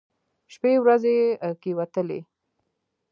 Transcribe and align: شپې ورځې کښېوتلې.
شپې 0.53 0.73
ورځې 0.83 1.15
کښېوتلې. 1.61 2.19